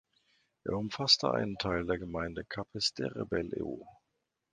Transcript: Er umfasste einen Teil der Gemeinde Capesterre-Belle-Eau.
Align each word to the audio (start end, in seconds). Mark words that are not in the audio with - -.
Er 0.63 0.73
umfasste 0.75 1.29
einen 1.31 1.59
Teil 1.59 1.85
der 1.85 1.99
Gemeinde 1.99 2.43
Capesterre-Belle-Eau. 2.45 3.85